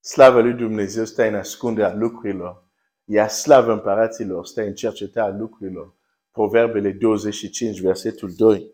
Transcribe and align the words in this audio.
Slavă 0.00 0.40
lui 0.40 0.52
Dumnezeu 0.52 1.04
stă 1.04 1.22
în 1.22 1.34
ascunderea 1.34 1.94
lucrurilor. 1.94 2.66
Iar 3.04 3.28
slavă 3.28 3.72
împăraților 3.72 4.46
stă 4.46 4.62
în 4.62 4.74
cercetarea 4.74 5.36
lucrurilor. 5.36 5.94
Proverbele 6.30 6.90
25, 6.90 7.80
versetul 7.80 8.32
2. 8.36 8.72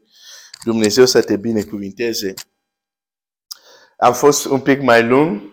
Dumnezeu 0.65 1.05
să 1.05 1.23
te 1.23 1.37
binecuvinteze. 1.37 2.35
Am 3.97 4.13
fost 4.13 4.45
un 4.45 4.61
pic 4.61 4.81
mai 4.81 5.07
lung 5.07 5.53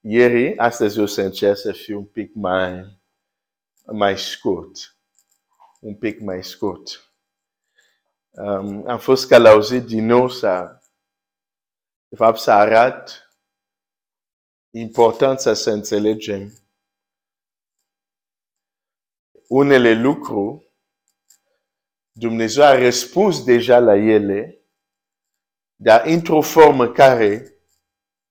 ieri, 0.00 0.56
astăzi 0.56 1.00
o 1.00 1.06
să 1.06 1.22
încerc 1.22 1.56
să 1.56 1.72
fiu 1.72 1.98
un 1.98 2.06
pic 2.06 2.34
mai, 2.34 3.00
mai 3.92 4.18
scurt. 4.18 4.96
Un 5.80 5.94
pic 5.94 6.20
mai 6.20 6.44
scurt. 6.44 7.12
Um, 8.30 8.88
am 8.88 8.98
fost 8.98 9.28
călăuzit 9.28 9.84
din 9.84 10.06
nou 10.06 10.28
să, 10.28 10.80
de 12.08 12.16
fapt, 12.16 12.38
să 12.38 12.50
arăt 12.50 13.27
importanța 14.78 15.54
să 15.54 15.70
înțelegem 15.70 16.52
unele 19.48 19.92
lucruri 20.00 20.66
Dumnezeu 22.12 22.64
a 22.64 22.78
răspuns 22.78 23.44
deja 23.44 23.78
la 23.78 23.96
ele, 23.96 24.62
dar 25.74 26.06
într-o 26.06 26.40
formă 26.40 26.92
care 26.92 27.54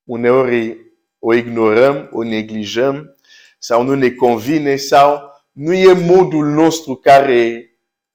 uneori 0.03 0.77
o 1.19 1.33
ignorăm, 1.33 2.09
o 2.11 2.23
neglijăm 2.23 3.17
sau 3.59 3.83
nu 3.83 3.95
ne 3.95 4.11
convine 4.11 4.75
sau 4.75 5.31
nu 5.51 5.73
e 5.73 5.93
modul 5.93 6.45
nostru 6.45 6.95
care 6.95 7.71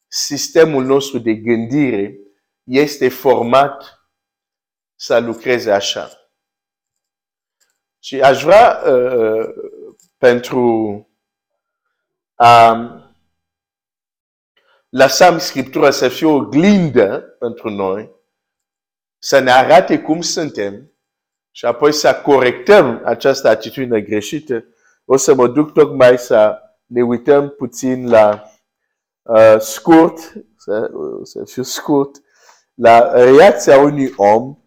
sistemul 0.06 0.84
nostru 0.84 1.18
de 1.18 1.34
gândire 1.34 2.18
este 2.64 3.09
format 3.09 4.01
să 4.95 5.18
lucreze 5.18 5.70
așa. 5.73 6.21
Și 8.05 8.20
aș 8.20 8.42
vrea 8.42 8.83
uh, 8.87 9.48
pentru 10.16 10.60
a 12.35 12.76
lăsăm 14.88 15.38
Scriptura 15.38 15.90
să 15.90 16.09
fie 16.09 16.26
o 16.26 16.41
glindă 16.41 17.21
pentru 17.38 17.71
noi, 17.71 18.10
să 19.18 19.38
ne 19.38 19.51
arate 19.51 20.01
cum 20.01 20.21
suntem 20.21 20.93
și 21.51 21.65
apoi 21.65 21.93
să 21.93 22.21
corectăm 22.24 23.01
această 23.04 23.49
atitudine 23.49 24.01
greșită. 24.01 24.65
O 25.04 25.16
să 25.16 25.35
mă 25.35 25.48
duc 25.48 25.73
tocmai 25.73 26.19
să 26.19 26.59
ne 26.87 27.02
uităm 27.02 27.48
puțin 27.48 28.09
la 28.09 28.43
uh, 29.23 29.57
scurt, 29.59 30.19
să, 30.57 30.91
să 31.23 31.45
fiu 31.45 31.63
scurt, 31.63 32.23
la 32.74 33.13
reacția 33.13 33.79
unui 33.79 34.13
om 34.16 34.62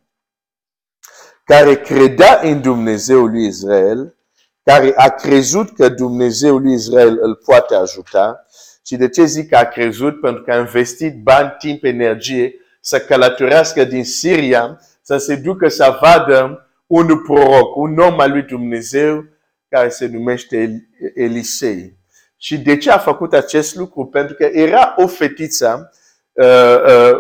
care 1.46 1.76
credea 1.76 2.40
în 2.44 2.62
Dumnezeul 2.62 3.30
lui 3.30 3.46
Israel, 3.46 4.16
care 4.64 4.94
a 4.96 5.10
crezut 5.10 5.76
că 5.76 5.90
Dumnezeul 5.90 6.62
lui 6.62 6.74
Israel 6.74 7.18
îl 7.22 7.36
poate 7.36 7.76
ajuta 7.76 8.46
și 8.86 8.96
de 8.96 9.10
ce 9.10 9.26
zic 9.26 9.50
că 9.50 9.58
a 9.58 9.66
crezut? 9.66 10.20
Pentru 10.20 10.44
că 10.44 10.52
a 10.52 10.58
investit 10.58 11.24
bani, 11.24 11.56
timp, 11.60 11.84
energie 11.84 12.56
să 12.82 13.00
călătorească 13.00 13.84
din 13.84 14.04
Siria, 14.04 14.80
să 15.02 15.18
se 15.18 15.36
ducă 15.36 15.68
să 15.68 15.98
vadă 16.02 16.70
un 16.88 17.24
proroc, 17.24 17.76
un 17.76 17.98
om 17.98 18.20
al 18.20 18.32
lui 18.32 18.42
Dumnezeu 18.42 19.26
care 19.70 19.90
se 19.90 20.08
numește 20.08 20.88
Elisei. 21.16 21.98
Și 22.38 22.58
de 22.58 22.78
ce 22.78 22.92
a 22.92 22.98
făcut 22.98 23.34
acest 23.34 23.76
lucru? 23.76 24.06
Pentru 24.06 24.36
că 24.36 24.44
era 24.44 24.94
o 24.98 25.08
fetiță 25.08 25.92
uh, 26.32 26.82
uh, 26.88 27.20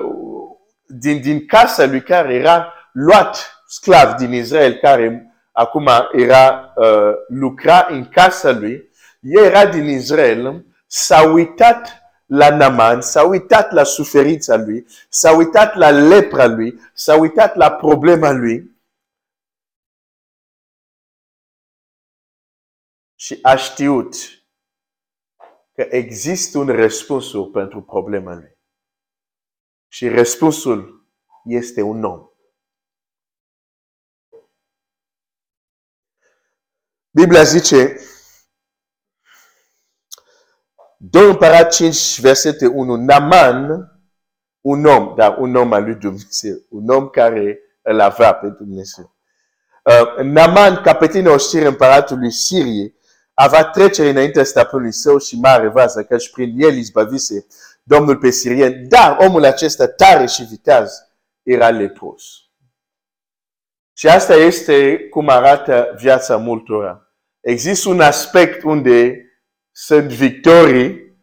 din, 0.87 1.21
din 1.21 1.45
casa 1.45 1.85
lui 1.85 2.01
care 2.01 2.33
era 2.33 2.73
luat 2.91 3.54
sclav 3.67 4.13
din 4.13 4.33
Israel, 4.33 4.73
care 4.73 5.35
acum 5.51 5.89
era 6.11 6.73
uh, 6.75 7.13
lucra 7.27 7.87
în 7.89 8.09
casa 8.09 8.51
lui. 8.51 8.89
Ea 9.19 9.43
era 9.43 9.65
din 9.65 9.87
Israel 9.87 10.65
s-a 10.87 11.21
uitat 11.21 12.05
la 12.25 12.55
Naman, 12.55 13.01
s-a 13.01 13.23
uitat 13.23 13.71
la 13.71 13.83
suferința 13.83 14.55
lui, 14.55 14.85
s-a 15.09 15.31
uitat 15.31 15.75
la 15.75 15.89
lepra 15.89 16.45
lui, 16.45 16.79
s-a 16.93 17.15
uitat 17.15 17.55
la 17.55 17.71
problema 17.71 18.31
lui 18.31 18.75
și 23.15 23.39
a 23.41 23.55
știut 23.55 24.15
că 25.73 25.87
există 25.89 26.57
un 26.57 26.67
răspuns 26.67 27.31
pentru 27.51 27.81
problema 27.81 28.33
lui. 28.33 28.57
Și 29.87 30.07
răspunsul 30.07 31.07
este 31.43 31.81
un 31.81 32.03
om. 32.03 32.34
Biblia 37.15 37.43
zice 37.43 37.95
2 40.97 41.29
Împărat 41.29 41.73
5, 41.73 42.19
versete 42.21 42.67
1. 42.67 42.95
Naman, 42.95 43.87
un 44.61 44.85
om, 44.85 45.15
dar 45.15 45.37
un 45.37 45.55
om 45.55 45.73
al 45.73 45.83
lui 45.83 45.95
Dumnezeu. 45.95 46.55
Un 46.69 46.89
om 46.89 47.07
care 47.07 47.59
îl 47.81 47.99
avea 47.99 48.33
pe 48.33 48.47
Dumnezeu. 48.47 49.15
Uh, 49.83 50.23
Naman, 50.23 50.81
capetinul 50.81 51.33
oștire 51.33 51.65
împăratului 51.65 52.31
Siriei, 52.31 52.95
avea 53.33 53.63
trecere 53.63 54.09
înaintea 54.09 54.43
stăpânului 54.43 54.91
său 54.91 55.17
și 55.17 55.39
mare 55.39 55.67
vază, 55.67 56.03
căci 56.03 56.31
prin 56.31 56.53
el 56.57 56.77
izbăvise 56.77 57.45
Domnul 57.83 58.17
pe 58.17 58.29
sirien. 58.29 58.87
Dar 58.87 59.17
omul 59.19 59.45
acesta 59.45 59.87
tare 59.87 60.25
și 60.25 60.43
viteaz 60.43 60.93
era 61.43 61.69
lepros. 61.69 62.23
Și 63.93 64.07
asta 64.07 64.33
este 64.33 65.07
cum 65.09 65.29
arată 65.29 65.93
viața 65.97 66.37
multora. 66.37 67.04
Există 67.45 67.89
un 67.89 68.01
aspect 68.01 68.63
unde 68.63 69.25
sunt 69.71 70.11
victorii, 70.11 71.17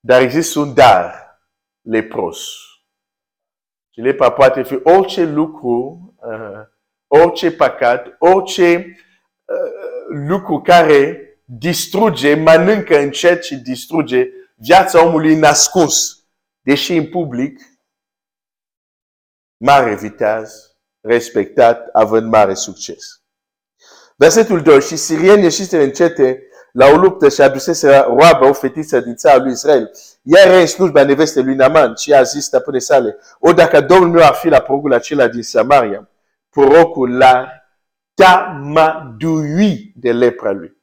dar 0.00 0.20
există 0.20 0.58
un 0.58 0.74
dar 0.74 1.14
lepros. 1.80 2.48
Și 3.90 4.00
lepra 4.00 4.32
poate 4.32 4.62
fi 4.62 4.80
orice 4.82 5.24
lucru, 5.24 6.14
uh, 6.16 6.66
orice 7.06 7.52
păcat, 7.52 8.16
orice 8.18 8.76
uh, 9.44 10.26
lucru 10.28 10.60
care 10.60 11.20
distruge, 11.44 12.34
mănâncă 12.34 12.98
încet 12.98 13.44
și 13.44 13.56
distruge 13.56 14.28
viața 14.54 15.04
omului 15.04 15.38
nascuns, 15.38 16.26
deși 16.60 16.92
în 16.92 17.08
public, 17.08 17.60
mare 19.56 19.94
viteaz, 19.94 20.76
respectat, 21.00 21.88
având 21.92 22.30
mare 22.30 22.54
succes. 22.54 23.25
Versetul 24.16 24.62
2. 24.62 24.80
Și 24.80 24.96
sirieni 24.96 25.42
ieșiseră 25.42 25.82
încete 25.82 26.48
la 26.72 26.86
o 26.86 26.96
luptă 26.96 27.28
și 27.28 27.40
adusese 27.40 27.96
roabă 27.96 28.44
o 28.44 28.52
fetiță 28.52 29.00
din 29.00 29.14
țara 29.14 29.42
lui 29.42 29.52
Israel. 29.52 29.90
Ea 30.22 30.46
era 30.46 30.58
în 30.58 30.66
slujba 30.66 31.04
neveste 31.04 31.40
lui 31.40 31.54
Naman 31.54 31.94
și 31.94 32.12
a 32.12 32.22
zis 32.22 32.44
stăpâne 32.44 32.78
sale, 32.78 33.18
o 33.38 33.52
dacă 33.52 33.80
Domnul 33.80 34.10
meu 34.10 34.26
ar 34.26 34.34
fi 34.34 34.48
la 34.48 34.60
progul 34.60 34.92
acela 34.92 35.28
din 35.28 35.42
Samaria, 35.42 36.08
prorocul 36.50 37.16
l-a 37.16 37.48
tamadui 38.14 39.92
de 39.96 40.12
lepra 40.12 40.50
lui. 40.50 40.76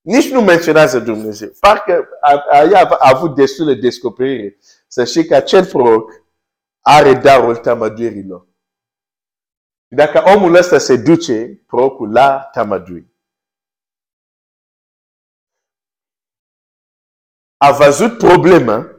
Nici 0.00 0.30
nu 0.30 0.40
menționează 0.40 0.98
Dumnezeu. 0.98 1.48
Parcă 1.60 2.08
a, 2.20 2.44
a, 2.50 2.80
a 2.80 3.08
avut 3.14 3.34
destul 3.34 3.66
de 3.66 3.74
descoperire 3.74 4.58
să 4.88 5.04
știi 5.04 5.26
că 5.26 5.34
acel 5.34 5.64
proroc 5.64 6.10
are 6.80 7.14
darul 7.14 7.56
tamaduirilor. 7.56 8.46
Dacă 9.94 10.22
omul 10.34 10.54
ăsta 10.54 10.78
se 10.78 10.96
duce, 10.96 11.62
prorocul 11.66 12.12
la 12.12 12.48
tamadui. 12.52 13.12
a 17.62 17.72
văzut 17.72 18.18
problema, 18.18 18.96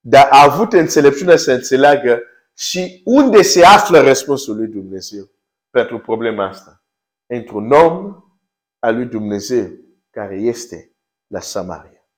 dar 0.00 0.28
a 0.30 0.42
avut 0.42 0.72
înțelepciunea 0.72 1.36
să 1.36 1.52
înțeleagă 1.52 2.22
și 2.56 3.02
unde 3.04 3.42
se 3.42 3.64
află 3.64 4.00
răspunsul 4.00 4.56
lui 4.56 4.66
Dumnezeu 4.66 5.30
pentru 5.70 5.98
problema 5.98 6.48
asta. 6.48 6.84
Într-un 7.26 7.72
om 7.72 8.22
al 8.78 8.94
lui 8.94 9.06
Dumnezeu 9.06 9.70
care 10.10 10.36
este 10.36 10.96
la 11.26 11.40
Samaria. 11.40 12.08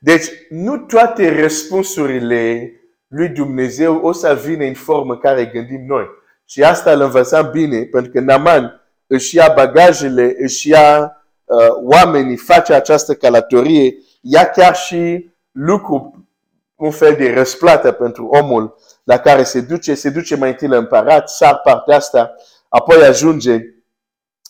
Deci, 0.00 0.26
nu 0.48 0.86
toate 0.86 1.40
răspunsurile 1.40 2.72
lui 3.14 3.28
Dumnezeu 3.28 4.00
o 4.02 4.12
să 4.12 4.34
vină 4.44 4.64
în 4.64 4.74
formă 4.74 5.16
care 5.16 5.44
gândim 5.44 5.84
noi. 5.86 6.06
Și 6.44 6.62
asta 6.62 6.92
îl 6.92 7.00
învățăm 7.00 7.50
bine, 7.50 7.82
pentru 7.82 8.10
că 8.10 8.20
Naman 8.20 8.80
își 9.06 9.36
ia 9.36 9.52
bagajele, 9.54 10.34
își 10.38 10.68
ia 10.68 11.16
uh, 11.44 11.68
oamenii 11.82 12.36
face 12.36 12.74
această 12.74 13.14
călătorie, 13.14 13.94
ia 14.20 14.50
chiar 14.50 14.76
și 14.76 15.30
lucru, 15.52 16.28
un 16.74 16.90
fel 16.90 17.14
de 17.14 17.32
răsplată 17.32 17.92
pentru 17.92 18.26
omul 18.26 18.76
la 19.04 19.18
care 19.18 19.42
se 19.42 19.60
duce, 19.60 19.94
se 19.94 20.10
duce 20.10 20.36
mai 20.36 20.48
întâi 20.48 20.68
la 20.68 20.76
împărat, 20.76 21.28
sar 21.28 21.60
partea 21.64 21.96
asta, 21.96 22.34
apoi 22.68 23.04
ajunge 23.04 23.58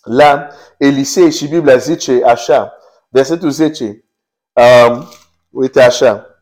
la 0.02 0.49
Elisei 0.78 1.31
și 1.31 1.49
Biblia 1.49 1.76
zice 1.76 2.20
așa, 2.25 2.72
versetul 3.08 3.50
10, 3.50 4.05
um, 4.52 5.08
uite 5.50 5.82
așa, 5.82 6.33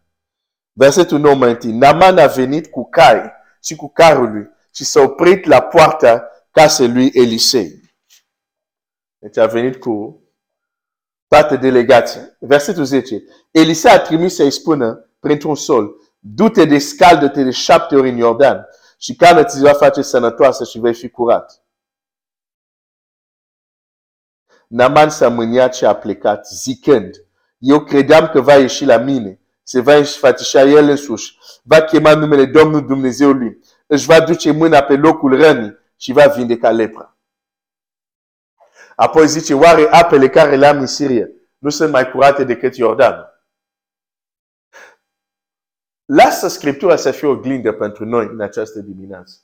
versetul 0.73 1.19
9 1.19 1.35
mai 1.35 1.51
întâi, 1.51 1.73
Naman 1.73 2.19
a 2.19 2.27
venit 2.27 2.67
cu 2.67 2.89
cai 2.89 3.33
și 3.63 3.77
cu 3.77 3.89
carul 3.89 4.33
lui 4.33 4.51
și 4.75 4.85
s-a 4.85 5.01
oprit 5.01 5.45
la 5.45 5.61
poarta 5.61 6.29
casei 6.51 6.93
lui 6.93 7.11
Elisei. 7.15 7.81
Deci 9.19 9.37
a 9.37 9.47
venit 9.47 9.77
cu 9.77 10.23
toată 11.29 11.57
delegația. 11.57 12.37
Versetul 12.39 12.85
10. 12.85 13.23
Elisa 13.51 13.91
a 13.93 14.01
trimis 14.01 14.35
să-i 14.35 14.51
spună 14.51 15.11
printr-un 15.21 15.55
sol, 15.55 15.95
du-te 16.19 16.65
de 16.65 16.79
scaldă-te 16.79 17.43
de 17.43 17.51
șapte 17.51 17.97
ori 17.97 18.09
în 18.09 18.17
Iordan 18.17 18.67
și 18.99 19.15
cală 19.15 19.45
ți 19.45 19.61
va 19.61 19.73
face 19.73 20.03
sănătoasă 20.03 20.65
și 20.65 20.79
vei 20.79 20.95
fi 20.95 21.09
curat. 21.09 21.65
Naman 24.69 25.11
s-a 25.11 25.29
mâniat 25.29 25.75
și 25.75 25.85
a 25.85 25.95
plecat, 25.95 26.47
zicând, 26.47 27.15
eu 27.59 27.85
credeam 27.85 28.29
că 28.29 28.41
va 28.41 28.57
ieși 28.57 28.85
la 28.85 28.97
mine, 28.97 29.41
se 29.63 29.81
va 29.81 29.95
înșfățișa 29.95 30.63
el 30.63 30.89
însuși, 30.89 31.39
va 31.63 31.83
chema 31.83 32.15
numele 32.15 32.47
Domnului 32.47 32.87
Dumnezeului, 32.87 33.59
își 33.87 34.07
va 34.07 34.21
duce 34.21 34.51
mâna 34.51 34.83
pe 34.83 34.97
locul 34.97 35.37
rănii 35.37 35.79
și 35.97 36.13
va 36.13 36.27
vindeca 36.27 36.71
lepra. 36.71 37.17
Apoi 38.97 39.29
zice, 39.29 39.55
oare 39.55 39.89
apele 39.91 40.29
care 40.29 40.57
le-am 40.57 40.79
în 40.79 40.87
Siria 40.87 41.27
nu 41.59 41.71
sunt 41.71 41.91
mai 41.91 42.11
curate 42.11 42.45
decât 42.45 42.77
Iordan? 42.77 43.27
Lasă 46.05 46.49
Scriptura 46.49 46.97
să 46.97 47.11
fie 47.11 47.29
o 47.29 47.37
glindă 47.37 47.73
pentru 47.73 48.05
noi 48.05 48.27
în 48.27 48.41
această 48.41 48.81
dimineață. 48.81 49.37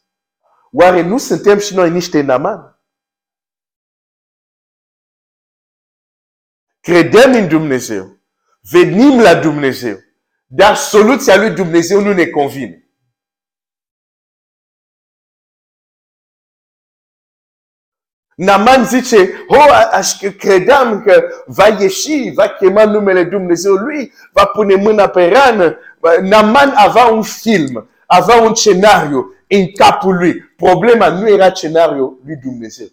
Oare 0.73 1.03
nu 1.03 1.19
suntem 1.19 1.59
și 1.59 1.75
noi 1.75 1.91
niște 1.91 2.21
naman? 2.21 2.83
Credem 6.81 7.33
în 7.33 7.49
Dumnezeu. 7.49 8.19
Venim 8.61 9.21
la 9.21 9.41
Dumnezeu. 9.41 9.97
Dar 10.51 10.77
soluția 10.77 11.37
lui 11.37 11.51
Dumnezeu 11.51 12.01
nu 12.01 12.13
ne 12.13 12.27
convine. 12.27 12.83
Naman 18.35 18.85
zice, 18.85 19.45
oh, 19.49 20.33
credeam 20.39 21.03
că 21.03 21.29
va 21.47 21.67
ieși, 21.67 22.31
va 22.35 22.49
chema 22.49 22.85
numele 22.85 23.25
Dumnezeului, 23.25 24.13
va 24.33 24.47
pune 24.47 24.75
mâna 24.75 25.09
pe 25.09 25.29
rană. 25.29 25.79
Naman 26.23 26.73
avea 26.77 27.07
un 27.07 27.23
film, 27.23 27.91
avea 28.07 28.43
un 28.43 28.55
scenariu 28.55 29.35
în 29.49 29.73
capul 29.73 30.17
lui. 30.17 30.41
Problema 30.57 31.09
nu 31.09 31.29
era 31.29 31.55
scenariul 31.55 32.21
lui 32.25 32.37
Dumnezeu. 32.37 32.89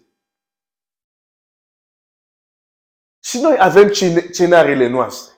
Și 3.20 3.40
noi 3.40 3.56
avem 3.58 3.92
scenariile 3.92 4.86
noastre. 4.86 5.35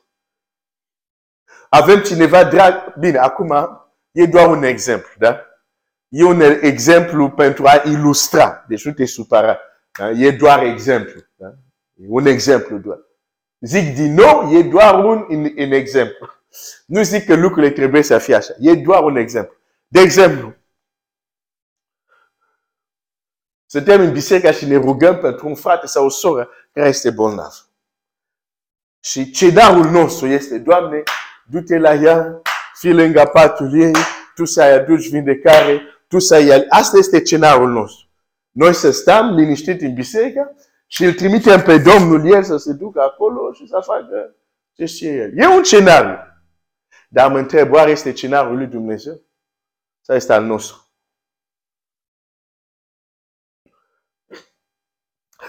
Avem 1.69 2.03
cineva 2.03 2.45
drag. 2.45 2.95
Bine, 2.99 3.19
acum 3.19 3.81
e 4.11 4.27
doar 4.27 4.49
un 4.49 4.63
exemplu, 4.63 5.11
da? 5.19 5.43
E 6.09 6.25
un 6.25 6.41
exemplu 6.41 7.31
pentru 7.31 7.67
a 7.67 7.83
ilustra. 7.85 8.65
Deci 8.69 8.85
nu 8.85 8.93
te 8.93 9.05
supăra. 9.05 9.59
Da? 9.99 10.11
E 10.11 10.31
doar 10.31 10.63
exemplu. 10.63 11.21
Da? 11.37 11.47
E 11.95 12.05
un 12.09 12.27
exemplu 12.27 12.79
doar. 12.79 12.99
Zic 13.61 13.95
din 13.95 14.15
nou, 14.15 14.59
e 14.59 14.63
doar 14.63 15.05
un, 15.05 15.27
un, 15.29 15.53
un 15.57 15.73
exemplu. 15.73 16.29
Nu 16.87 17.03
zic 17.03 17.27
că 17.27 17.35
lucrurile 17.35 17.73
trebuie 17.73 18.03
să 18.03 18.19
fie 18.19 18.35
așa. 18.35 18.55
E 18.59 18.75
doar 18.75 19.03
un 19.03 19.17
exemplu. 19.17 19.57
De 19.87 20.01
exemplu, 20.01 20.55
suntem 23.67 24.01
în 24.01 24.13
biserică 24.13 24.51
și 24.51 24.67
ne 24.67 24.77
rugăm 24.77 25.19
pentru 25.19 25.49
un 25.49 25.55
frate 25.55 25.87
sau 25.87 26.05
o 26.05 26.09
soră 26.09 26.49
care 26.73 26.89
este 26.89 27.11
bolnav. 27.11 27.69
Și 29.01 29.31
cedarul 29.31 29.91
nostru 29.91 30.27
este, 30.27 30.59
Doamne, 30.59 31.03
du-te 31.51 31.79
la 31.79 31.95
ea, 31.95 32.43
fii 32.75 32.93
lângă 32.93 33.31
patul 33.33 33.81
ei, 33.81 33.93
tu 34.35 34.45
să-i 34.45 34.73
aduci 34.73 35.09
vindecare, 35.09 35.83
tu 36.09 36.19
să-i... 36.19 36.67
Asta 36.69 36.97
este 36.99 37.23
cenarul 37.23 37.71
nostru. 37.71 38.07
Noi 38.51 38.75
să 38.75 38.91
stăm 38.91 39.35
liniștit 39.35 39.81
în 39.81 39.95
biserică 39.95 40.57
și 40.87 41.05
îl 41.05 41.13
trimitem 41.13 41.63
pe 41.63 41.79
Domnul 41.79 42.33
el 42.33 42.43
să 42.43 42.57
se 42.57 42.73
ducă 42.73 43.01
acolo 43.01 43.53
și 43.53 43.67
să 43.67 43.81
facă 43.85 44.35
ce 44.73 44.85
știe 44.85 45.13
el. 45.13 45.33
E 45.39 45.47
un 45.47 45.65
scenariu. 45.65 46.17
Dar 47.09 47.31
mă 47.31 47.39
întreb, 47.39 47.73
oare 47.73 47.91
este 47.91 48.11
scenariul 48.11 48.57
lui 48.57 48.67
Dumnezeu? 48.67 49.23
Sau 50.01 50.17
este 50.17 50.33
al 50.33 50.45
nostru? 50.45 50.87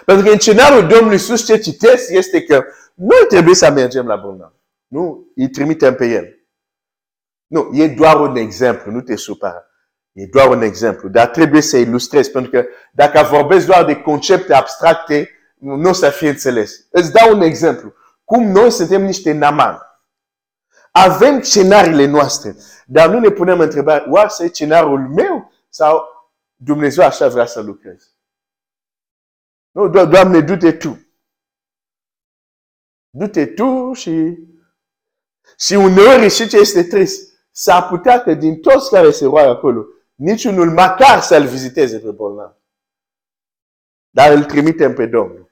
Pentru 0.05 0.25
că 0.25 0.31
în 0.31 0.39
scenariul 0.39 0.87
Domnului 0.87 1.13
Iisus 1.13 1.45
ce 1.45 1.57
citesc 1.57 2.09
este 2.11 2.43
că 2.43 2.65
noi 2.93 3.25
trebuie 3.27 3.55
să 3.55 3.71
mergem 3.71 4.05
la 4.05 4.15
bolnav. 4.15 4.53
Nu, 4.89 5.31
îi 5.35 5.49
trimitem 5.49 5.95
pe 5.95 6.05
el. 6.05 6.39
Nu, 7.47 7.69
e 7.73 7.87
doar 7.87 8.19
un 8.19 8.35
exemplu, 8.35 8.91
nu 8.91 9.01
te 9.01 9.15
supăra. 9.15 9.63
E 10.11 10.25
doar 10.25 10.49
un 10.49 10.61
exemplu, 10.61 11.09
dar 11.09 11.27
trebuie 11.27 11.61
să 11.61 11.77
ilustrezi, 11.77 12.31
pentru 12.31 12.51
că 12.51 12.65
dacă 12.93 13.21
vorbesc 13.23 13.65
doar 13.65 13.85
de 13.85 14.01
concepte 14.01 14.53
abstracte, 14.53 15.29
nu 15.57 15.89
o 15.89 15.93
să 15.93 16.09
fie 16.09 16.29
înțeles. 16.29 16.87
Îți 16.91 17.11
dau 17.11 17.35
un 17.35 17.41
exemplu. 17.41 17.93
Cum 18.23 18.43
noi 18.43 18.71
suntem 18.71 19.03
niște 19.03 19.31
naman. 19.31 19.77
Avem 20.91 21.41
scenariile 21.41 22.05
noastre, 22.05 22.55
dar 22.85 23.09
nu 23.09 23.19
ne 23.19 23.29
punem 23.29 23.59
întrebarea, 23.59 24.11
oare 24.11 24.29
să 24.29 24.43
e 24.43 24.47
scenariul 24.47 25.07
meu 25.07 25.51
sau 25.69 26.03
Dumnezeu 26.55 27.05
așa 27.05 27.27
vrea 27.27 27.45
să 27.45 27.61
lucreze? 27.61 28.07
Nu, 29.71 29.87
do 29.87 30.05
Doamne, 30.05 30.41
du-te 30.41 30.71
tu. 30.71 31.07
Du-te 33.09 33.45
tu 33.45 33.93
și... 33.93 34.37
Și 35.59 35.73
uneori 35.73 36.29
și 36.29 36.47
ce 36.47 36.57
este 36.57 36.83
trist, 36.83 37.33
s-ar 37.51 37.87
putea 37.87 38.23
că 38.23 38.33
din 38.33 38.61
toți 38.61 38.89
care 38.89 39.11
se 39.11 39.25
roagă 39.25 39.49
acolo, 39.49 39.85
niciunul 40.15 40.71
măcar 40.71 41.21
să-l 41.21 41.47
viziteze 41.47 41.99
pe 41.99 42.11
bolnav. 42.11 42.55
Dar 44.09 44.31
îl 44.31 44.43
trimitem 44.43 44.93
pe 44.93 45.05
Domnul. 45.05 45.51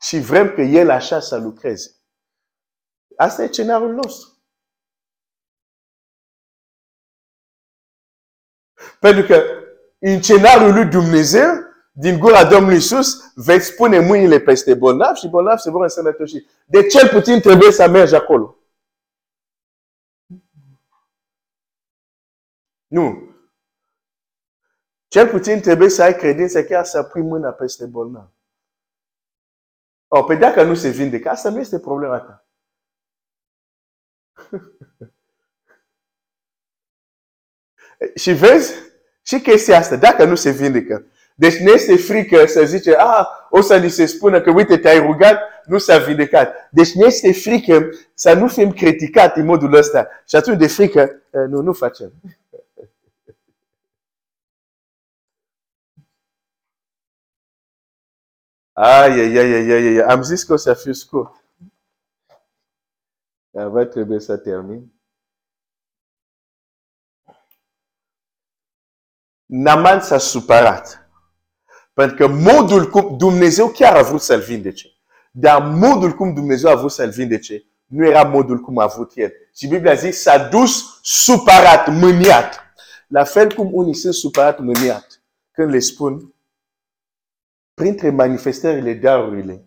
Și 0.00 0.18
vrem 0.18 0.54
că 0.54 0.60
El 0.60 0.90
așa 0.90 1.20
să 1.20 1.36
lucreze. 1.36 1.90
Asta 3.16 3.42
e 3.42 3.46
scenariul 3.46 3.94
nostru. 3.94 4.30
Pentru 9.00 9.22
că 9.26 9.42
în 9.98 10.22
scenariul 10.22 10.72
lui 10.72 10.84
Dumnezeu, 10.84 11.48
din 11.92 12.18
gura 12.18 12.44
Domnului 12.44 12.76
Isus, 12.76 13.32
veți 13.34 13.74
pune 13.74 13.98
mâinile 13.98 14.40
peste 14.40 14.74
bolnav 14.74 15.14
și 15.14 15.28
bolnav 15.28 15.58
se 15.58 15.70
vor 15.70 15.82
însănătoși. 15.82 16.46
De 16.66 16.86
cel 16.86 17.08
puțin 17.08 17.40
trebuie 17.40 17.72
să 17.72 17.88
mergi 17.88 18.14
acolo. 18.14 18.56
Nu. 22.86 23.34
Cel 25.08 25.28
puțin 25.28 25.60
trebuie 25.60 25.88
să 25.88 26.02
ai 26.02 26.16
credință 26.16 26.64
chiar 26.64 26.84
să 26.84 27.02
pui 27.02 27.22
mâna 27.22 27.50
peste 27.50 27.86
bolnav. 27.86 28.30
O, 30.08 30.22
pe 30.22 30.34
dacă 30.34 30.62
nu 30.62 30.74
se 30.74 30.88
vindecă, 30.88 31.28
asta 31.28 31.50
nu 31.50 31.58
este 31.58 31.78
problema 31.78 32.18
ta. 32.18 32.46
și 38.22 38.32
vezi, 38.32 38.74
și 39.22 39.40
chestia 39.40 39.78
asta, 39.78 39.96
dacă 39.96 40.24
nu 40.24 40.34
se 40.34 40.50
vindecă, 40.50 41.06
deci 41.34 41.56
ne 41.56 41.70
este 41.70 41.96
frică 41.96 42.46
să 42.46 42.64
zice, 42.64 42.94
ah, 42.94 43.26
o 43.50 43.60
să 43.60 43.76
ni 43.76 43.88
se 43.88 44.06
spună 44.06 44.40
că 44.40 44.50
uite, 44.50 44.76
te-ai 44.76 44.98
rugat, 44.98 45.40
nu 45.64 45.78
s-a 45.78 45.98
vindecat. 45.98 46.68
Deci 46.70 46.92
ne 46.92 47.06
este 47.06 47.32
frică 47.32 47.88
să 48.14 48.32
nu 48.32 48.48
fim 48.48 48.72
criticat 48.72 49.36
în 49.36 49.44
modul 49.44 49.74
ăsta. 49.74 50.08
Și 50.28 50.36
atunci 50.36 50.58
de 50.58 50.66
frică, 50.66 51.00
eh, 51.30 51.40
nu, 51.48 51.60
nu 51.60 51.72
facem. 51.72 52.12
Ai, 52.22 52.32
ai, 52.32 52.36
ai, 52.36 52.82
ai, 52.82 52.82
ai, 52.82 52.82
ai. 52.82 52.86
Am 52.86 53.34
zis 58.44 58.54
că 58.54 58.58
o 58.58 58.65
să 60.56 60.74
fiu 60.74 60.92
scurt. 60.92 61.44
Dar 63.50 63.66
va 63.66 63.84
trebui 63.84 64.20
să 64.20 64.36
termin. 64.36 64.92
Naman 69.44 70.00
s-a 70.00 70.18
supărat. 70.18 71.10
Pentru 71.92 72.16
că 72.16 72.26
modul 72.26 72.90
cum 72.90 73.16
Dumnezeu 73.16 73.68
chiar 73.68 73.96
a 73.96 74.02
vrut 74.02 74.20
să-l 74.20 74.40
vindece. 74.40 74.88
Dar 75.30 75.62
modul 75.62 76.12
cum 76.12 76.34
Dumnezeu 76.34 76.70
a 76.70 76.74
vrut 76.74 76.92
să-l 76.92 77.10
vindece 77.10 77.66
nu 77.86 78.06
era 78.06 78.22
modul 78.22 78.58
cum 78.60 78.78
a 78.78 78.86
vrut 78.86 79.12
el. 79.14 79.32
Și 79.54 79.66
Biblia 79.66 79.94
zice, 79.94 80.12
s-a 80.12 80.48
dus 80.48 80.98
supărat, 81.02 81.88
mâniat. 81.88 82.60
La 83.08 83.24
fel 83.24 83.54
cum 83.54 83.68
unii 83.72 83.94
sunt 83.94 84.14
supărat, 84.14 84.58
mâniat. 84.58 85.22
Când 85.52 85.70
le 85.70 85.78
spun, 85.78 86.34
printre 87.76 88.10
manifestările 88.10 88.94
darurile, 88.94 89.64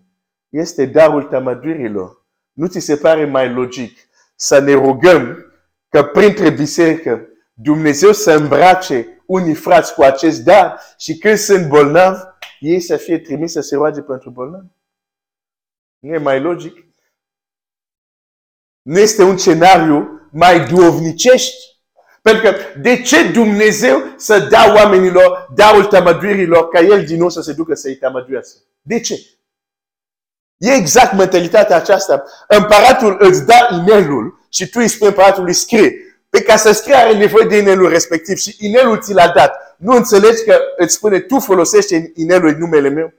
este 0.49 0.85
darul 0.85 1.23
tamadurilor. 1.23 2.25
Nu 2.51 2.67
ți 2.67 2.79
se 2.79 2.97
pare 2.97 3.25
mai 3.25 3.53
logic 3.53 3.97
să 4.35 4.59
ne 4.59 4.73
rugăm 4.73 5.45
că 5.89 6.03
printre 6.03 6.49
biserică 6.49 7.27
Dumnezeu 7.53 8.11
să 8.11 8.31
îmbrace 8.31 9.23
unii 9.25 9.53
frați 9.53 9.93
cu 9.93 10.01
acest 10.01 10.43
dar 10.43 10.79
și 10.97 11.17
când 11.17 11.37
sunt 11.37 11.67
bolnavi, 11.67 12.19
ei 12.59 12.79
să 12.79 12.97
fie 12.97 13.19
trimis 13.19 13.51
să 13.51 13.61
se 13.61 13.75
roage 13.75 14.01
pentru 14.01 14.29
bolnavi? 14.29 14.67
Nu 15.99 16.13
e 16.13 16.17
mai 16.17 16.41
logic? 16.41 16.85
Nu 18.81 18.99
este 18.99 19.23
un 19.23 19.37
scenariu 19.37 20.29
mai 20.31 20.67
duovnicești? 20.67 21.78
Pentru 22.21 22.43
că 22.43 22.55
de 22.81 23.01
ce 23.01 23.31
Dumnezeu 23.31 24.13
să 24.17 24.39
dea 24.39 24.73
oamenilor 24.75 25.47
darul 25.55 25.85
tămăduirilor 25.85 26.67
ca 26.67 26.79
el 26.79 27.05
din 27.05 27.17
nou 27.17 27.29
să 27.29 27.41
se 27.41 27.53
ducă 27.53 27.73
să-i 27.73 27.95
tămăduiască? 27.95 28.57
De 28.81 28.99
ce? 28.99 29.15
E 30.57 30.71
exact 30.71 31.13
mentalitatea 31.13 31.75
aceasta. 31.75 32.23
Împăratul 32.47 33.17
îți 33.19 33.45
da 33.45 33.67
inelul 33.71 34.39
și 34.49 34.69
tu 34.69 34.79
îi 34.79 34.87
spui 34.87 35.07
împăratului 35.07 35.53
scrie. 35.53 35.93
Pe 36.29 36.41
ca 36.41 36.55
să 36.55 36.71
scrie 36.71 36.95
are 36.95 37.17
nevoie 37.17 37.47
de 37.47 37.57
inelul 37.57 37.89
respectiv 37.89 38.37
și 38.37 38.55
inelul 38.59 39.01
ți 39.01 39.13
l-a 39.13 39.27
dat. 39.27 39.75
Nu 39.77 39.95
înțelegi 39.95 40.43
că 40.43 40.59
îți 40.77 40.93
spune 40.93 41.19
tu 41.19 41.39
folosești 41.39 42.11
inelul 42.15 42.49
în 42.49 42.57
numele 42.57 42.89
meu? 42.89 43.13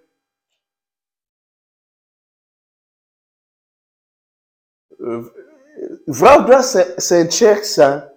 Vreau 6.05 6.43
doar 6.43 6.61
să, 6.61 6.95
să 6.97 7.15
încerc 7.15 7.65
să 7.65 8.13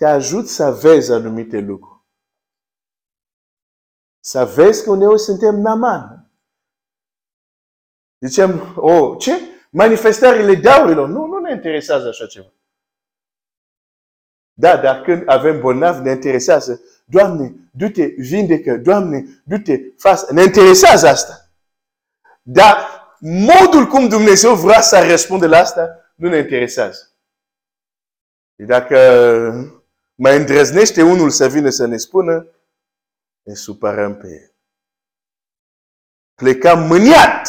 te 0.00 0.06
ajut 0.06 0.48
să 0.48 0.70
vezi 0.70 1.12
anumite 1.12 1.58
lucruri. 1.58 2.00
Să 4.20 4.44
vezi 4.44 4.84
că 4.84 4.90
uneori 4.90 5.20
suntem 5.20 5.54
naman. 5.54 6.30
Zicem, 8.18 8.74
oh, 8.76 9.18
ce? 9.18 9.32
Manifestările 9.70 10.54
daurilor. 10.54 11.08
Nu, 11.08 11.26
nu 11.26 11.38
ne 11.38 11.52
interesează 11.52 12.08
așa 12.08 12.26
ceva. 12.26 12.52
Da, 14.52 14.76
dar 14.76 15.00
când 15.00 15.28
avem 15.28 15.60
bolnavi, 15.60 16.02
ne 16.02 16.10
interesează. 16.10 16.80
Doamne, 17.04 17.54
du-te, 17.72 18.04
vindecă. 18.04 18.76
Doamne, 18.76 19.42
du-te, 19.44 19.80
faci. 19.96 20.30
Ne 20.30 20.42
interesează 20.42 21.08
asta. 21.08 21.50
Dar 22.42 22.76
modul 23.18 23.86
cum 23.86 24.08
Dumnezeu 24.08 24.54
vrea 24.54 24.80
să 24.80 25.06
răspunde 25.08 25.46
la 25.46 25.58
asta, 25.58 26.12
nu 26.14 26.28
ne 26.28 26.38
interesează. 26.38 27.14
Și 28.58 28.66
dacă 28.66 28.96
mai 30.22 30.36
îndrăznește 30.36 31.02
unul 31.02 31.30
să 31.30 31.46
vină 31.46 31.70
să 31.70 31.86
ne 31.86 31.96
spună, 31.96 32.34
ne 33.42 33.54
supărăm 33.54 34.16
pe 34.16 34.26
el. 34.26 34.54
Plecăm 36.34 36.78
mâniat. 36.86 37.46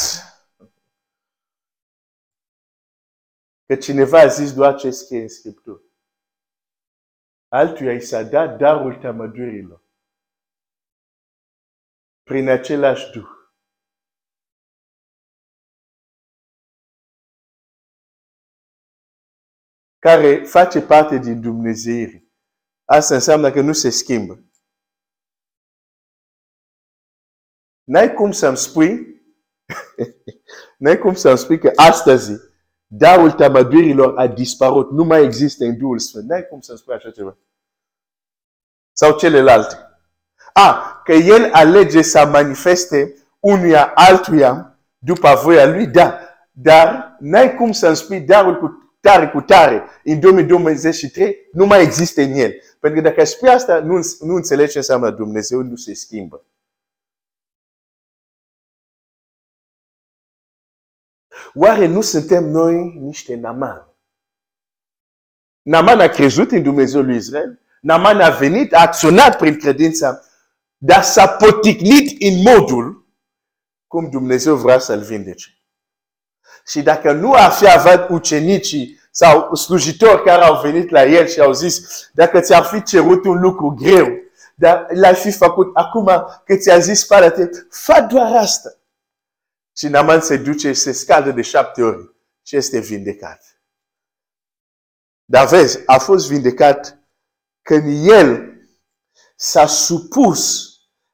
Că 3.66 3.76
cineva 3.76 4.20
a 4.20 4.28
zis 4.28 4.54
doar 4.54 4.76
ce 4.80 4.90
scrie 4.92 5.22
în 5.22 5.28
Scriptură. 5.28 5.82
Altuia 7.48 7.94
i 7.94 8.02
s-a 8.02 8.24
dat 8.24 8.58
darul 8.58 8.96
tămădurilor. 9.02 9.84
Prin 12.24 12.48
același 12.50 13.12
Duh. 13.12 13.30
Care 20.00 20.44
face 20.44 20.82
parte 20.82 21.18
din 21.18 21.42
Dumnezeirii. 21.42 22.31
Asta 22.92 23.14
înseamnă 23.14 23.52
că 23.52 23.62
nu 23.62 23.74
se 23.74 23.90
schimbă. 23.90 24.40
N-ai 27.84 28.14
cum 28.14 28.32
să-mi 28.32 28.58
spui, 28.58 29.22
n-ai 30.80 30.98
cum 30.98 31.14
să-mi 31.14 31.38
spui 31.38 31.60
că 31.60 31.72
astăzi 31.76 32.32
darul 32.88 33.32
tamadurilor 33.32 34.18
a 34.18 34.28
dispărut, 34.28 34.92
nu 34.92 35.04
mai 35.04 35.24
există 35.24 35.66
în 35.66 35.78
Duhul 35.78 36.00
Sfânt. 36.00 36.30
N-ai 36.30 36.48
cum 36.48 36.62
să-mi 36.62 36.78
spui 36.78 36.94
așa 36.94 37.12
ceva. 37.12 37.38
Sau 38.92 39.18
celelalte. 39.18 39.76
A, 40.54 41.02
că 41.04 41.12
El 41.14 41.52
alege 41.52 42.02
să 42.02 42.26
manifeste 42.26 43.14
unuia 43.40 43.92
altuia 43.96 44.80
după 44.98 45.40
voia 45.44 45.66
Lui, 45.66 45.88
da. 45.88 46.20
Dar 46.52 47.16
n-ai 47.20 47.56
cum 47.56 47.72
să-mi 47.72 47.96
spui 47.96 48.22
darul 48.22 48.58
cu 48.58 48.96
tare 49.02 49.30
cu 49.30 49.42
tare 49.42 49.84
în 50.04 50.20
2023 50.20 51.36
nu 51.52 51.66
mai 51.66 51.82
există 51.82 52.22
în 52.22 52.32
El. 52.32 52.54
Pentru 52.82 53.02
că 53.02 53.10
dacă 53.10 53.24
spui 53.24 53.50
asta, 53.50 53.80
nu, 53.80 54.00
nu 54.20 54.36
înțelegi 54.36 54.72
ce 54.72 54.78
înseamnă 54.78 55.12
Dumnezeu, 55.12 55.62
nu 55.62 55.76
se 55.76 55.94
schimbă. 55.94 56.46
Oare 61.54 61.86
nu 61.86 62.02
suntem 62.02 62.44
noi 62.44 62.98
niște 62.98 63.36
Naman? 63.36 63.88
Naman 65.62 66.00
a 66.00 66.08
crezut 66.08 66.52
în 66.52 66.64
Dumnezeu 66.64 67.02
lui 67.02 67.16
Israel. 67.16 67.60
Naman 67.82 68.22
a 68.22 68.30
venit, 68.30 68.74
a 68.74 68.82
acționat 68.82 69.38
prin 69.38 69.58
credința, 69.58 70.22
dar 70.78 71.04
s-a 71.04 71.28
poticnit 71.28 72.22
în 72.22 72.42
modul 72.42 73.08
cum 73.88 74.10
Dumnezeu 74.10 74.56
vrea 74.56 74.80
să-l 74.80 75.02
vindece. 75.02 75.62
Și 76.66 76.82
dacă 76.82 77.12
nu 77.12 77.34
ar 77.34 77.52
fi 77.52 77.72
avut 77.72 78.10
ucenicii 78.10 79.01
sau 79.12 79.56
slujitori 79.56 80.24
care 80.24 80.44
au 80.44 80.62
venit 80.62 80.90
la 80.90 81.06
el 81.06 81.28
și 81.28 81.40
au 81.40 81.52
zis, 81.54 82.10
dacă 82.14 82.40
ți-ar 82.40 82.64
fi 82.64 82.84
cerut 82.84 83.26
un 83.26 83.40
lucru 83.40 83.70
greu, 83.70 84.08
dar 84.56 84.88
l-ai 84.94 85.16
fi 85.16 85.32
făcut 85.32 85.76
acum 85.76 86.06
că 86.46 86.56
ți-a 86.56 86.80
zis 86.80 87.00
spală-te, 87.00 87.50
fă 87.70 88.08
doar 88.10 88.36
asta. 88.36 88.70
Și 89.78 89.88
Naman 89.88 90.22
se 90.22 90.38
duce 90.38 90.68
și 90.68 90.80
se 90.80 90.92
scaldă 90.92 91.32
de 91.32 91.42
șapte 91.42 91.82
ori 91.82 92.16
și 92.44 92.56
este 92.56 92.80
vindecat. 92.80 93.62
Dar 95.26 95.48
vezi, 95.48 95.80
a 95.86 95.98
fost 95.98 96.28
vindecat 96.28 97.00
când 97.62 98.10
el 98.10 98.52
s-a 99.36 99.66
supus 99.66 100.70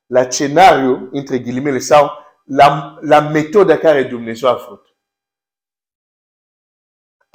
la 0.05 0.29
scenariu, 0.29 1.09
între 1.11 1.39
ghilimele, 1.39 1.79
sau 1.79 2.11
la, 2.43 2.97
la 3.01 3.19
metoda 3.19 3.77
care 3.77 4.03
Dumnezeu 4.03 4.49
a 4.49 4.55
făcut. 4.55 4.86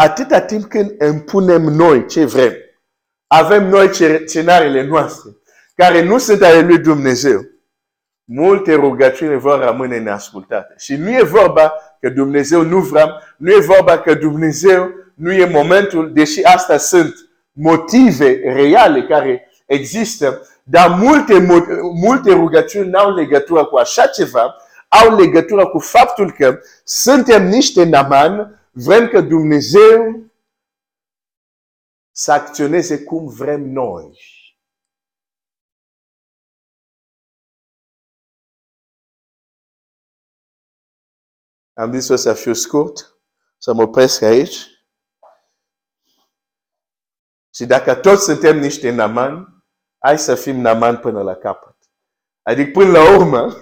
Atâta 0.02 0.40
timp 0.40 0.64
când 0.64 0.90
impunem 1.00 1.62
noi 1.62 2.06
ce 2.06 2.24
vrem, 2.24 2.52
avem 3.26 3.68
noi 3.68 3.90
scenariile 4.26 4.86
noastre, 4.86 5.30
care 5.74 6.02
nu 6.02 6.18
sunt 6.18 6.42
ale 6.42 6.60
lui 6.60 6.78
Dumnezeu, 6.78 7.40
multe 8.24 8.74
rugăciuni 8.74 9.38
vor 9.38 9.64
rămâne 9.64 9.98
neascultate. 9.98 10.74
Și 10.78 10.96
nu 10.96 11.10
e 11.10 11.22
vorba 11.22 11.72
că 12.00 12.08
Dumnezeu 12.08 12.62
nu 12.62 12.78
vrea, 12.78 13.22
nu 13.36 13.50
e 13.50 13.60
vorba 13.60 13.98
că 13.98 14.14
Dumnezeu 14.14 14.90
nu 15.14 15.32
e 15.32 15.44
momentul, 15.44 16.12
deși 16.12 16.42
asta 16.44 16.76
sunt 16.76 17.14
motive 17.52 18.40
reale 18.54 19.02
care 19.02 19.50
există, 19.66 20.48
dar 20.62 20.88
multe, 20.88 21.46
multe 21.94 22.32
rugăciuni 22.32 22.88
nu 22.88 22.98
au 22.98 23.14
legătură 23.14 23.64
cu 23.64 23.76
așa 23.76 24.06
ceva, 24.06 24.56
au 24.88 25.16
legătură 25.16 25.66
cu 25.66 25.78
faptul 25.78 26.32
că 26.32 26.58
suntem 26.84 27.46
niște 27.46 27.84
naman, 27.84 28.61
vrem 28.72 29.08
că 29.08 29.20
Dumnezeu 29.20 30.30
să 32.10 32.32
acționeze 32.32 33.04
cum 33.04 33.26
vrem 33.26 33.60
noi. 33.60 34.18
Am 41.74 41.92
zis 41.92 42.08
o 42.08 42.16
să 42.16 42.34
fiu 42.34 42.52
scurt, 42.52 43.20
să 43.58 43.72
mă 43.72 43.82
opresc 43.82 44.22
aici. 44.22 44.56
Și 47.54 47.66
dacă 47.66 47.94
toți 47.94 48.24
suntem 48.24 48.58
niște 48.58 48.90
naman, 48.90 49.64
hai 49.98 50.18
să 50.18 50.34
fim 50.34 50.56
naman 50.56 50.98
până 50.98 51.22
la 51.22 51.34
capăt. 51.34 51.76
Adică 52.42 52.70
până 52.70 52.90
la 52.90 53.16
urmă, 53.18 53.52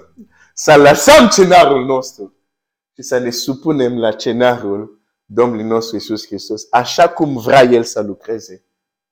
să 0.55 0.77
lăsăm 0.77 1.29
cenarul 1.29 1.85
nostru 1.85 2.35
și 2.95 3.03
să 3.03 3.19
ne 3.19 3.31
supunem 3.31 3.99
la 3.99 4.13
cenarul 4.13 5.00
Domnului 5.33 5.65
nostru 5.65 5.95
Iisus 5.95 6.27
Hristos. 6.27 6.67
Așa 6.71 7.09
cum 7.09 7.37
vrea 7.37 7.63
El 7.63 7.83
să 7.83 8.01
lucreze, 8.01 8.65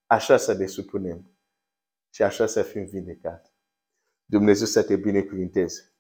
așa 0.07 0.37
să 0.37 0.53
ne 0.53 0.67
supunem 0.67 1.31
și 2.11 2.23
așa 2.23 2.47
să 2.47 2.63
fim 2.63 2.85
vindecați. 2.85 3.53
Dumnezeu 4.25 4.67
să 4.67 4.83
te 4.83 4.97
binecuvinteze. 4.97 5.93